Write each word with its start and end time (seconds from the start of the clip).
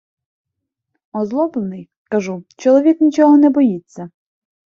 Озлоблений, 1.13 1.89
кажу, 2.09 2.43
чоловік 2.57 3.01
нічого 3.01 3.37
не 3.37 3.49
боїться... 3.49 4.09